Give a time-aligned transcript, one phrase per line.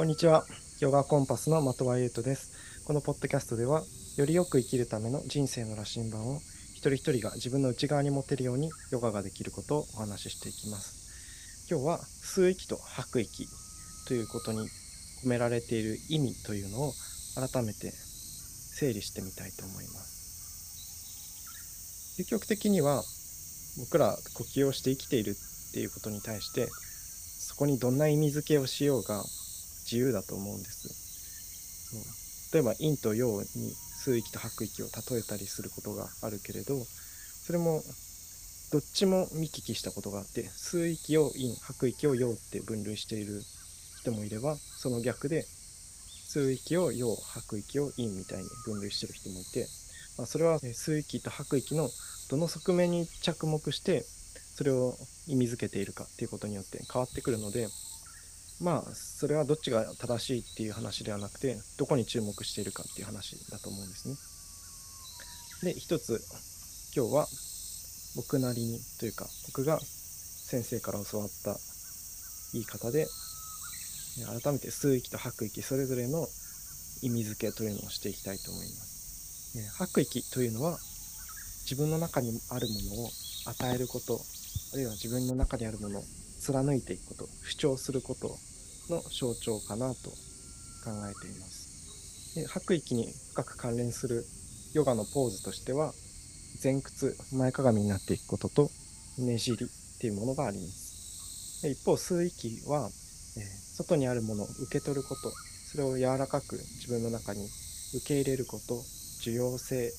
[0.00, 0.46] こんにちは。
[0.80, 2.86] ヨガコンパスの的場優斗です。
[2.86, 3.82] このポッドキャストでは、
[4.16, 6.38] よりよく生きるための人生の羅針盤を
[6.72, 11.66] 一人一人が自分の内側に持てるようにヨガができることをお話ししていきます。
[11.70, 13.46] 今日は吸う息と吐く息
[14.08, 14.70] ということに
[15.22, 16.94] 込められている意味というのを
[17.34, 20.14] 改めて整理してみたいと思います。
[22.22, 23.04] 究極的には
[23.78, 25.34] 僕ら呼吸をして生きているっ
[25.74, 29.22] ていうことに対してそこにどんな意味付けをしようが
[29.90, 31.10] 自由だと思うんです。
[32.52, 33.46] 例えば陰と陽に
[34.00, 37.82] 吸う息と吐く息を例えたりすることがあるけれどそれも
[38.72, 43.42] どっちも見聞きしたことがあって吸う息を陰吐く息を陽って分類している
[44.00, 49.66] 人もいればその逆で吸う息を陽吐く息を陰みたいに分類してる人もいて、
[50.16, 51.88] まあ、それは吸う息と吐く息の
[52.30, 54.04] どの側面に着目して
[54.54, 54.94] それを
[55.26, 57.66] 意味づけているかっていうことによって変わってくるので
[58.60, 64.08] まあそれはどっちが正しいっていう話ではなくてどこに注目しているかっていう話だと思うんです
[65.64, 65.72] ね。
[65.72, 66.22] で一つ
[66.94, 67.26] 今日は
[68.16, 71.56] 僕なりにというか僕が先生から教わった
[72.52, 73.06] 言い方で
[74.42, 76.26] 改めて吸う息と吐く息それぞれの
[77.02, 79.58] 意味付けというのをしていきたいと思います。
[79.78, 80.78] 吐く息というのは
[81.64, 83.10] 自分の中にあるものを
[83.46, 84.20] 与えること
[84.74, 86.02] あるいは自分の中にあるものを
[86.40, 88.36] 貫いていくこと主張すること
[88.90, 90.10] の象徴かなと
[90.84, 92.34] 考えています。
[92.34, 94.24] で吐く息に深く関連する
[94.74, 95.92] ヨガのポーズとしては
[96.62, 98.70] 前屈前かがみになっていくことと
[99.18, 99.68] ねじりっ
[100.00, 101.62] ていうものがあります。
[101.62, 102.88] で一方吸う息は、
[103.36, 103.40] え、
[103.76, 105.30] 外にあるものを受け取ること
[105.70, 107.46] それを柔らかく自分の中に
[107.94, 108.80] 受け入れること
[109.20, 109.92] 受容性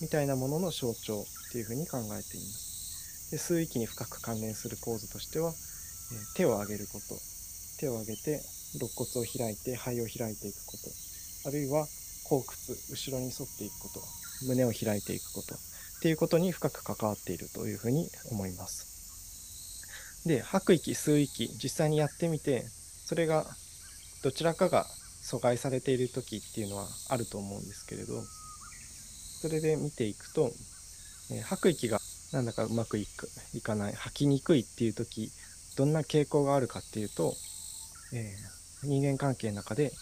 [0.00, 3.30] みたいなものの象徴っていうふうに考えています。
[3.30, 5.54] で吸う息に深く関連するポーズとしては、え、
[6.36, 7.14] 手を上げること
[7.80, 8.42] 手を上げて
[8.76, 11.48] 肋骨を開いて肺を開いていくこと。
[11.48, 11.86] あるいは
[12.28, 14.00] 後屈後ろに反っていくこと。
[14.46, 15.54] 胸を開いていくこと。
[15.54, 18.90] っていうことに深く関わっているというふうに思います。
[20.26, 22.64] で吐く息吸う息実際にやってみて
[23.06, 23.46] それが
[24.22, 24.84] どちらかが
[25.22, 30.52] 阻害されている時っていうのはあると思うんですけれどそれで見ていくと、
[31.32, 31.98] え吐く息が
[32.32, 35.30] なんだかうまくいくいかない吐きにくいっていう時
[35.76, 37.34] どんな傾向があるかっていうと
[38.12, 39.92] えー、人間関係の中で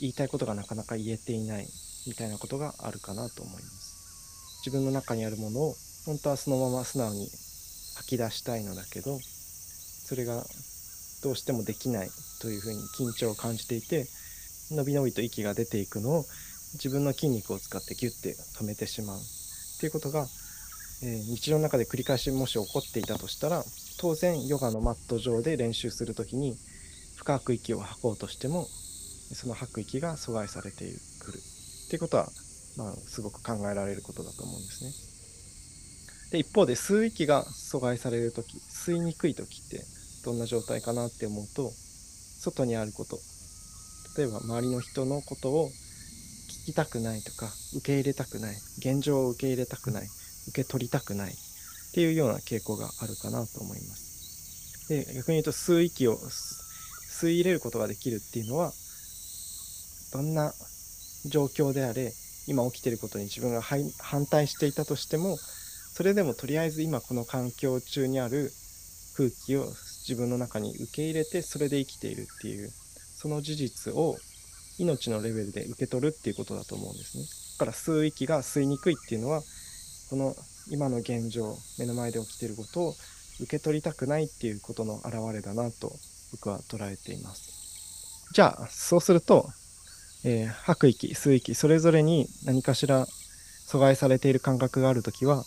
[0.00, 1.66] 言いたいことがなかなか言えていない
[2.06, 4.60] みたいなことがあるかなと思います。
[4.64, 5.74] 自分の中にあるものを
[6.06, 7.28] 本当はそのまま素直に
[7.96, 10.42] 吐き出したいのだけどそれが
[11.22, 12.08] どうしてもできない
[12.40, 14.06] というふうに緊張を感じていて
[14.70, 16.24] のびのびと息が出ていくのを
[16.74, 19.20] 自分の筋肉を使ってギュッて止めてしまうっ
[19.80, 20.26] ていうことが、
[21.02, 23.62] えー、日常の中で繰り返しもし起こっていたとしたら
[23.98, 26.56] 当然ヨガのマット上で練習する時に
[27.24, 28.66] 深く息を吐こうとしても
[29.32, 30.84] その吐く息が阻害されて
[31.20, 32.28] くるっていうことは、
[32.76, 34.90] まあ、すごく考えられることだと思うんですね。
[36.32, 39.80] で一方で吸う息が阻害される時吸いにくい時って
[40.24, 41.70] どんな状態かなって思うと
[42.40, 43.18] 外にあること
[44.18, 45.68] 例えば周りの人のことを
[46.66, 50.08] 聞きたくないとか受け入れたくない現状を受け入れたくない
[50.48, 51.34] 受け取りたくないっ
[51.94, 54.88] ていうような傾向があるかなと思います。
[54.88, 56.18] で逆に言うと吸う息を
[57.14, 58.72] 吸い入れることができるっていうのは
[60.12, 60.52] どんな
[61.26, 62.12] 状況であれ
[62.46, 68.50] 今起きてることに自分が反対していたとしてもそれでもとりあえず今この環境中にある
[69.16, 69.64] 空気を
[70.06, 74.16] 自分の中に受け入れてそれで生きているっていうその事実を
[74.78, 77.24] 命のレベルで受け取るっていうことだと思うんですね。
[77.58, 79.40] だから吸う息が吸いにくいっていうのは
[80.10, 80.34] この
[80.68, 82.94] 今の現状目の前で起きていることを
[83.40, 85.92] 受け取りたくないっていうことの表れだなと
[86.34, 88.30] 僕は捉えています。
[88.32, 89.48] じゃあ、そうすると、
[90.24, 93.06] えー、吐く息、吸う息、それぞれに何かしら
[93.68, 95.44] 阻害されている感覚があるときは、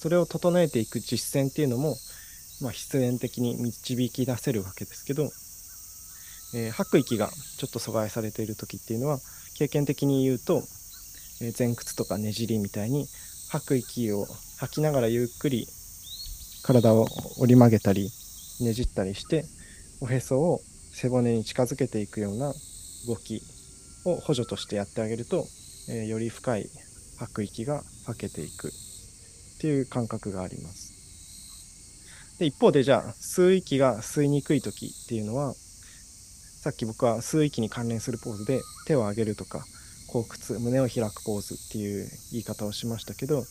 [0.00, 1.96] それを整えていく実践っていうのも、
[2.62, 5.24] まあ、必然的に導き出せるわけですけど、
[6.54, 9.18] えー、吐く息がちょっと阻害されている時っていうのは
[9.56, 10.62] 経験的に言うと、
[11.42, 13.06] えー、前屈とかねじりみたいに
[13.50, 14.26] 吐く息を
[14.58, 15.66] 吐きながらゆっくり
[16.62, 17.06] 体を
[17.38, 18.10] 折り曲げたり
[18.64, 19.44] ねじったりして
[20.00, 20.60] おへそを
[20.92, 22.52] 背骨に近づけていくような
[23.06, 23.42] 動き
[24.04, 25.46] を補助としてやってあげると、
[25.88, 26.66] えー、より深い
[27.18, 28.70] 吐く息が吐けていくっ
[29.60, 30.90] ていう感覚があります。
[32.38, 39.62] で一方でじゃあ吸う息が吸いにくい時っていうのはさっき僕は吸う息に関連するポーズで手を上げるとか
[40.08, 43.44] 後屈胸を開くポーズっていう言い方をしましたけど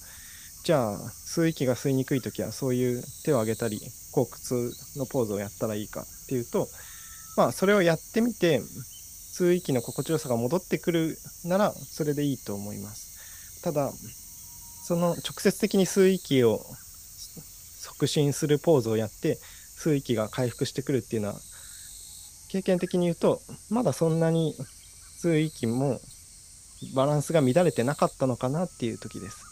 [0.63, 3.79] じゃあ吸う息が吸いにくい時はそういう手を上げたり
[4.11, 6.67] 後屈のポーズをやったらいいかっていうと、
[7.37, 13.61] まあそれをやってみて吸う息の心地よさが戻ってくるならそれでいいと思います。
[13.63, 13.91] ただ
[14.85, 16.59] その直接的に吸う息を
[17.79, 19.37] 促進するポーズをやって
[19.77, 21.35] 吸う息が回復してくるっていうのは
[22.49, 24.55] 経験的に言うとまだそんなに
[25.21, 25.99] 吸う息も
[26.95, 29.48] バランスが乱れてなかったのかなっていう時です。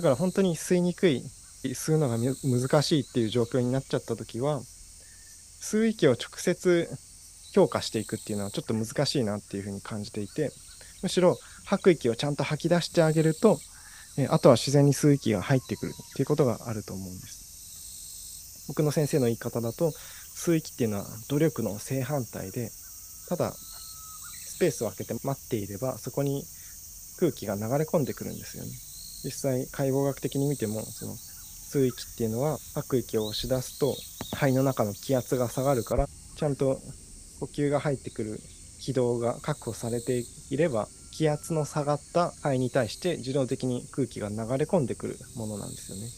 [0.00, 1.22] だから本当に吸いにくい
[1.62, 4.60] 吸うのが難しいっていう状況になっちゃった時は
[5.60, 6.88] 吸う息を直接
[7.52, 10.52] 強化していくっていうのはちょっと難しいなっていうふうに感じていて
[11.02, 11.36] むしろ
[11.66, 13.58] 吐く息をちゃんと吐き出してあげると
[14.16, 18.64] えあとは自然に吸う息が入ってくるっていうことがあると思うんです。
[18.68, 22.70] 僕の先生の言い方だと吸う息っていうのは努力の正反対で
[23.28, 26.42] ただスペースを空けて待っていればそこに
[27.18, 28.70] 空気が流れ込んでくるんですよね。
[29.24, 33.94] 実際解剖学的に見てもその吸う息っていうのは吐く息を押し出すと
[34.34, 36.06] 肺の中の気圧が下がるから
[36.36, 36.80] ちゃんと
[37.40, 38.40] 呼吸が入ってくる
[38.80, 46.08] 軌道が確保されていれば気圧の下がった肺に対して自動的に空気が流れ込んでくるものなんですよね。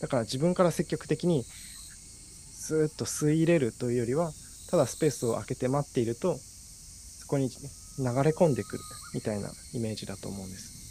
[0.00, 4.32] だから自分から積極的にスーッと吸い入れるというよりは
[4.70, 7.56] ただスペースを空けて待っているとそこに流
[8.04, 8.82] れ込んでくる
[9.14, 10.81] みたいなイメージだと思うんです。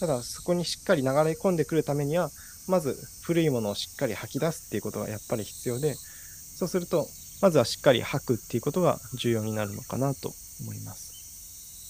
[0.00, 2.30] ただそこにしっかり流れ込んでくるためには
[2.68, 7.06] まず古いものをしっかり吐き出すっていうことがやっぱり必要でそうすると
[7.42, 10.32] まずはしっかり吐くっていうことが重要になるのかなと
[10.62, 11.06] 思います。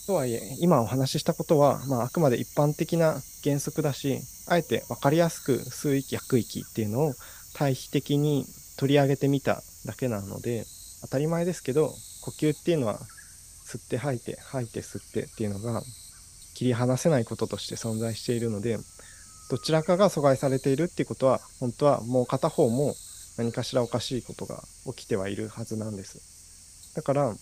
[0.06, 7.14] とはいえ、今お話ししたことは、まあ、あくまで一般的な原則だし、あえて分かりやすく吸う息、吐く息っていうのを
[7.54, 10.64] 対比的に取り上げてみただけなので、
[11.02, 11.92] 当たり前ですけど、
[12.22, 13.00] 呼吸っていうのは
[13.64, 15.82] 吸って吐いて、吐いて吸ってっていうのが
[16.56, 18.78] 切り離せないこととして存在しているので、
[19.50, 22.94] どちらかが阻害されているっていうことは、本当はもう片方も
[23.36, 26.94] 何かしらおかしいことが起きてはいるはずなんです。
[26.96, 27.34] だから、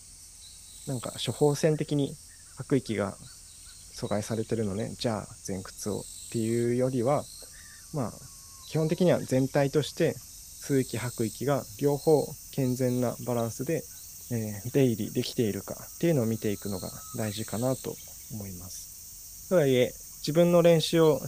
[0.89, 2.17] なんか処方箋的に
[2.57, 3.17] 吐く息が
[3.95, 6.03] 阻害されてるのね、じゃあ前屈をっ
[6.33, 7.23] ていうよりは、
[7.95, 8.13] まあ、
[8.69, 13.85] 基本的には全体として吸う息吐く息が両方健全なバランスで、
[14.33, 17.95] えー、出入りできているかっていうのを見ていくのが大事かなと
[18.33, 18.94] 思います。
[19.49, 21.21] とはいえ、自分の練習を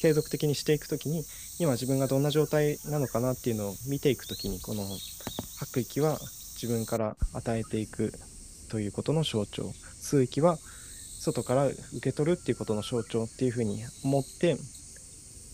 [0.00, 1.24] 継続的にしていくときに
[1.60, 4.82] 今自分がどんな状態なのかなっていうのを見ていくときにこの
[5.58, 6.18] 吐く息は
[6.60, 8.12] 自分から与えていく
[8.68, 9.72] ということの象徴。
[10.00, 10.58] 吸う息は
[11.20, 14.56] 外から受け取るっていうことの象徴っていうふうに思って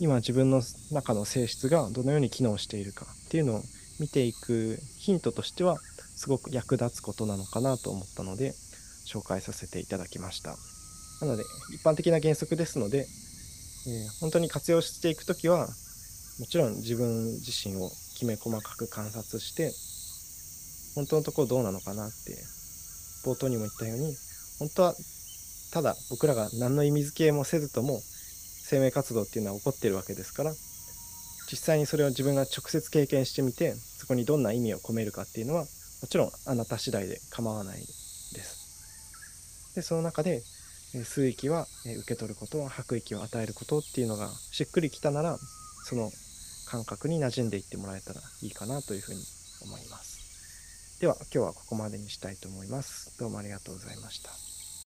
[0.00, 0.62] 今自分の
[0.92, 3.62] 中の性質がどのように機能しているかっていうのを
[4.00, 5.76] 見ていくヒントとしては
[6.16, 8.52] すごく役立つことなのかなと思ったので
[9.06, 10.77] 紹介させていただきました。
[11.20, 11.44] なので
[11.74, 13.06] 一般的な原則ですので
[13.86, 15.66] えー、本当に活用していく時は
[16.40, 19.72] もちろん自分自身をきめ細かく観察して
[20.94, 22.36] 本当のところどうなのかなって
[23.24, 24.14] 冒頭にも言ったように
[24.58, 24.94] 本当は
[25.72, 30.52] ただ僕らが何の意味付けもせずとも生命活動っていうのは起こってるわけですから
[31.50, 35.66] 実際にそれを自分が直接経験してみてそこにどんな意味を込めるかっていうのはも
[36.08, 39.72] ちろんあなた次第で構わないです。
[39.74, 40.42] でその中で
[40.94, 45.38] 吸う息は受け取ること吐く息を与えることっていうのがしっくりきたなら
[45.84, 46.10] その
[46.68, 49.20] 感覚に馴染んでいってもらえたらいいかなというふうに
[49.62, 50.98] 思います。
[51.00, 53.18] では今日はここまでにしたいと思います。
[53.18, 54.47] どうもありがとうございました。